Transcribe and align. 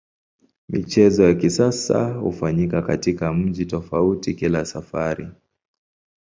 Michezo 0.69 1.23
ya 1.23 1.33
kisasa 1.35 2.13
hufanyika 2.13 2.81
katika 2.81 3.33
mji 3.33 3.65
tofauti 3.65 4.33
kila 4.33 4.65
safari. 4.65 5.27